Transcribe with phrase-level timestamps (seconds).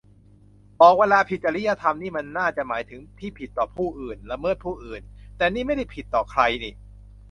[0.77, 5.01] เวลาบอกว่าผิดจริยธรรมนี่ มันน่าจะหมายถึงที่ผิดต่อผู้อื่น ละเมิดผู้อื่น
[5.37, 6.71] แต่นี่ไม่ได้ผิดต่อใครนิ